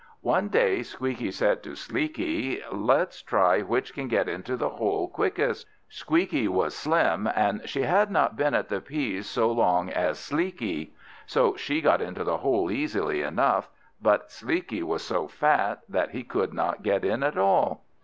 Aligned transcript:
One 0.23 0.47
day 0.47 0.79
Squeakie 0.79 1.31
said 1.31 1.61
to 1.61 1.75
Sleekie, 1.75 2.59
"Let's 2.71 3.21
try 3.21 3.59
which 3.61 3.93
can 3.93 4.07
get 4.07 4.27
into 4.27 4.57
the 4.57 4.69
hole 4.69 5.07
quickest." 5.07 5.67
Squeakie 5.91 6.47
was 6.47 6.73
slim, 6.75 7.27
and 7.35 7.61
she 7.69 7.83
had 7.83 8.09
not 8.09 8.35
been 8.35 8.55
at 8.55 8.67
the 8.69 8.81
peas 8.81 9.27
so 9.29 9.51
long 9.51 9.91
as 9.91 10.17
Sleekie, 10.17 10.93
so 11.27 11.55
she 11.55 11.81
got 11.81 12.01
into 12.01 12.23
the 12.23 12.37
hole 12.37 12.71
easily 12.71 13.21
enough; 13.21 13.69
but 14.01 14.31
Sleekie 14.31 14.81
was 14.81 15.03
so 15.03 15.27
fat 15.27 15.81
that 15.87 16.09
he 16.09 16.23
could 16.23 16.51
not 16.51 16.81
get 16.81 17.05
in 17.05 17.21
at 17.21 17.37
all. 17.37 17.83